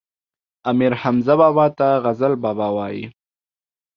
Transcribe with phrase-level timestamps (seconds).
[0.71, 3.05] امير حمزه بابا ته غزل بابا وايي